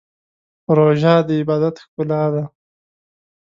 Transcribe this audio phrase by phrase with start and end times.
[0.77, 2.43] روژه د عبادت ښکلا ده.